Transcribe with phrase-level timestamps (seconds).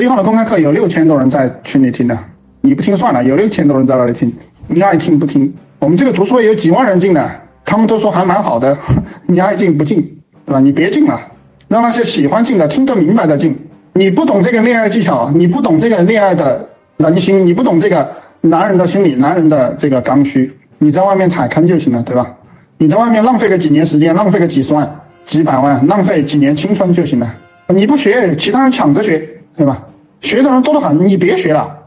[0.00, 2.18] 十一号的公开课有六千多人在群里听的，
[2.62, 4.32] 你不听算了，有六千多人在那里听，
[4.66, 5.52] 你爱听不听？
[5.78, 8.78] 我们这个读书会有几万人进的，他们都说还蛮好的，
[9.28, 10.60] 你爱进不进，对吧？
[10.60, 11.20] 你别进了，
[11.68, 13.68] 让那些喜欢进的、听得明白的进。
[13.92, 18.08] 你不懂这个恋爱技巧，你不懂这个恋爱的人心，你不懂这个
[18.40, 22.36] 男人的心理、男人的这个刚需，你在外面踩坑就行了，对吧？
[22.78, 27.34] 你在外面浪费个几年时间，浪费个几十万、几百万，浪费几年青春就行了。
[27.66, 29.88] 你不学，其他人抢着学，对吧？
[30.20, 31.78] 学的人多得很，你别学了。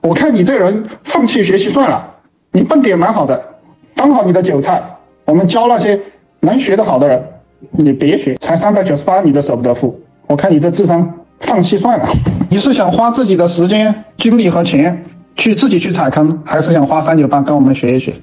[0.00, 2.16] 我看你这人放弃学习算了。
[2.50, 3.56] 你笨点蛮好的，
[3.94, 4.82] 当好你的韭菜。
[5.24, 6.00] 我们教那些
[6.40, 7.24] 能学得好的人，
[7.70, 10.00] 你别学，才三百九十八你都舍不得付。
[10.26, 12.08] 我看你这智商，放弃算了。
[12.50, 15.04] 你是想花自己的时间、精力和钱
[15.36, 18.14] 去自己去踩坑，还是想花三九八跟我们学一学？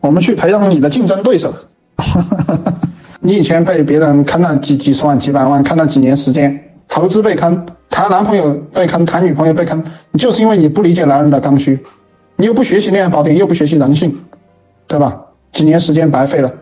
[0.00, 1.54] 我们去培养你的竞争对手。
[3.20, 11.82] 你以前被别人坑了几几十万、几百万，坑了几年时间，投资被坑，谈男朋友被坑，谈女朋友被坑，你就是因为你不理解男人的刚需。
[12.36, 14.20] 你又不学习恋爱宝典，又不学习人性，
[14.86, 15.22] 对吧？
[15.50, 16.52] 几年时间白费了，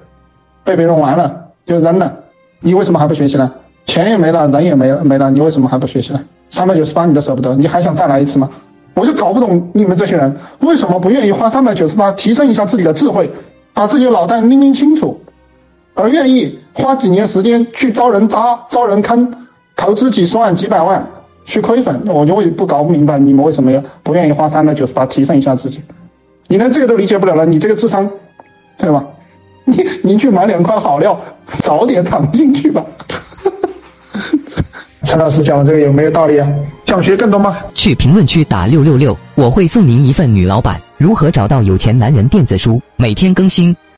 [0.63, 2.21] 被别人玩了就扔了，
[2.61, 3.51] 你为什么还不学习呢？
[3.85, 6.23] 钱也没了，人也没了没了，你为什么还不学习呢？
[6.51, 8.49] 三百九十八你都舍不得，你还想再来一次吗？
[8.95, 13.33] 我就搞不懂你们这些人为什么不愿意花三百九十八提升一下自己的智慧，
[13.73, 15.21] 把自己的脑袋拎拎清楚，
[15.95, 21.09] 而愿意花几年时间去招人渣、招人坑，投资几十万、几百万。
[21.45, 25.83] 去亏损，我就会不搞不明白你们为什么要不愿意花三百九十八提升一下自己？
[26.49, 28.11] 你连这个都理解不了了，你这个智商，
[28.79, 29.05] 对吧？
[29.65, 32.85] 你 你去买两块好料，早点躺进去吧。
[35.05, 36.49] 陈老师讲的这个有没有道理啊？
[36.87, 37.57] 想学更多吗？
[37.75, 43.75] 去评论区打六六六，我会送您一份女老板如何找到有钱男人电子书，每天更新。